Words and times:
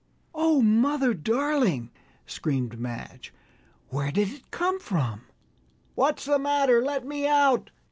"Oh, 0.33 0.63
mother, 0.63 1.13
darling!" 1.13 1.91
screamed 2.25 2.79
Madge, 2.79 3.31
"where 3.89 4.09
did 4.11 4.29
it 4.29 4.49
come 4.49 4.79
from?" 4.79 5.25
"What's 5.93 6.25
the 6.25 6.39
matter? 6.39 6.81
Let 6.81 7.05
me 7.05 7.27
out!" 7.27 7.69